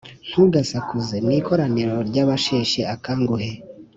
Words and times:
Ntugasakuze 0.29 1.15
mu 1.25 1.31
ikoraniro 1.39 1.95
ry’abasheshe 2.09 2.81
akanguhe, 2.95 3.51